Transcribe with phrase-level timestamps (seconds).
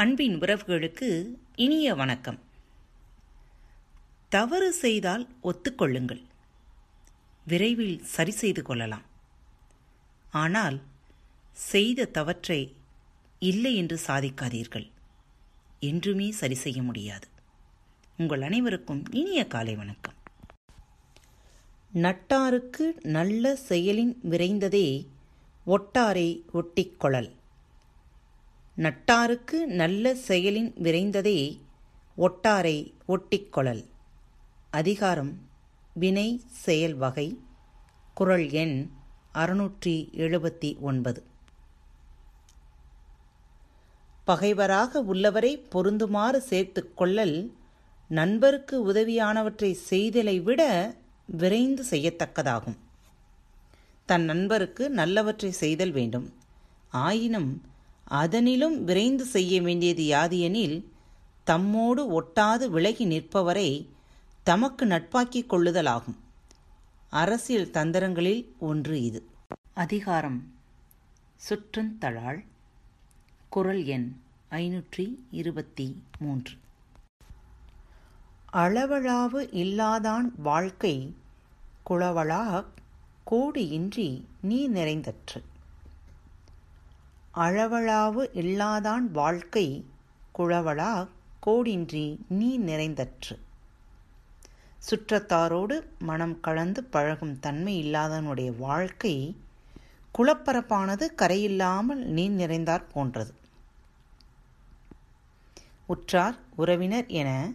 [0.00, 2.38] அன்பின் உறவுகளுக்கு இனிய வணக்கம்.
[4.28, 6.22] தவறு செய்தால் ஒத்துக்கொள்ளுங்கள்.
[7.46, 9.02] விரைவில் சரி செய்து கொள்ளலாம்.
[10.30, 10.80] ஆனால்
[11.52, 12.76] செய்த தவற்றை
[13.38, 14.90] இல்லை என்று சாதிக்காதீர்கள்.
[15.80, 17.28] என்றுமே சரி செய்ய முடியாது.
[18.16, 20.14] உங்கள் அனைவருக்கும் இனிய காலை வணக்கம்.
[21.94, 25.06] நட்டாருக்கு நல்ல செயலின் விரைந்ததே
[25.66, 27.38] ஒட்டாரை ஒட்டிக்கொள்ளல்
[28.80, 31.60] நட்டாருக்கு நல்ல செயலின் விரைந்ததே
[32.18, 33.84] ஒட்டாரை ஒட்டிக்கொளல்.
[34.70, 35.38] அதிகாரம்.
[35.94, 37.38] வினை செயல் வகை.
[38.14, 38.90] குரல் எண்
[39.34, 41.24] அறுநூற்றி எழுபத்தி ஒன்பது.
[44.24, 47.56] பகைவராக உள்ளவரை பொருந்துமாறு சேர்த்து கொள்ளல்
[48.08, 50.94] நண்பருக்கு உதவியானவற்றை செய்தலை விட
[51.26, 52.76] விரைந்து செய்யத்தக்கதாகும்.
[54.06, 56.34] தன் நண்பருக்கு நல்லவற்றை செய்தல் வேண்டும்.
[56.88, 57.69] ஆயினும்
[58.10, 60.92] அதனிலும் விரைந்து செய்ய வேண்டியது யாது எனில்
[61.46, 63.88] தம்மோடு ஒட்டாது விலகி நிற்பவரை
[64.42, 66.16] தமக்கு நட்பாக்கிக் கொள்ளுதலாகும்.
[67.10, 69.28] அரசியல் தந்திரங்களில் ஒன்று இது.
[69.74, 70.52] அதிகாரம்.
[71.48, 72.44] சுற்றந்தழாள்
[73.48, 74.16] குரல் எண்
[74.50, 76.52] ஐநூற்றி இருபத்தி மூன்று.
[78.52, 81.14] அளவளாவு இல்லாதான் வாழ்க்கை
[81.90, 82.64] குளவளா
[83.30, 85.42] கோடியின்றி நீ நிறைந்தற்று.
[87.34, 89.86] அளவளாவு இல்லாதான் வாழ்க்கை
[90.38, 91.08] குழவளா
[91.46, 93.38] கோடின்றி நீ நிறைந்தற்று.
[94.90, 99.36] சுற்றத்தாரோடு மனம் கலந்து பழகும் தன்மை இல்லாதவனுடைய வாழ்க்கை
[100.18, 103.32] குளப்பரப்பானது கரையில்லாமல் நீர் நிறைந்தார் போன்றது.
[105.86, 107.52] உற்றார் உறவினர் என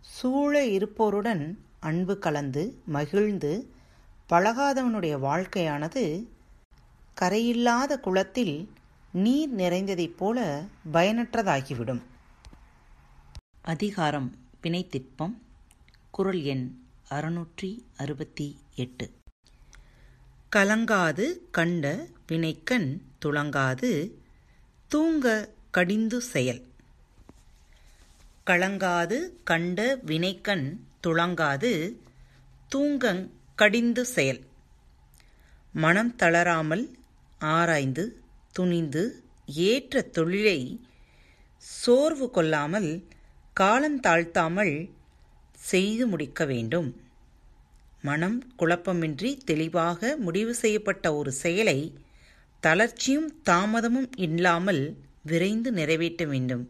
[0.00, 3.72] சூழ இருப்போருடன் அன்பு கலந்து மகிழ்ந்து
[4.28, 6.26] பழகாதவனுடைய வாழ்க்கையானது
[7.14, 8.70] கரையில்லாத குளத்தில்
[9.14, 12.02] நீர் நிறைந்ததைப் போல பயனற்றதாகிவிடும்.
[13.62, 15.38] அதிகாரம் பிணைத்திற்பம்.
[16.10, 19.12] குரல் எண் அறுநூற்றி அறுபத்தி எட்டு.
[20.56, 24.10] கலங்காது கண்ட வினைக்கண் துளங்காது
[24.88, 26.66] தூங்க கடிந்து செயல்.
[28.46, 30.76] கலங்காது கண்ட வினைக்கண்
[31.06, 31.96] துளங்காது
[32.74, 34.46] தூங்கங் கடிந்து செயல்.
[35.72, 36.98] மனம் தளராமல்
[37.38, 38.23] ஆராய்ந்து
[38.56, 39.02] துணிந்து
[39.46, 40.58] ஏற்ற தொழிலை
[41.58, 42.90] சோர்வு கொள்ளாமல்
[43.60, 44.74] காலந்தாழ்த்தாமல்
[45.70, 46.88] செய்து முடிக்க வேண்டும்.
[48.02, 51.78] மனம் குழப்பமின்றி தெளிவாக முடிவு செய்யப்பட்ட ஒரு செயலை
[52.62, 54.82] தளர்ச்சியும் தாமதமும் இல்லாமல்
[55.22, 56.64] விரைந்து நிறைவேற்ற வேண்டும்.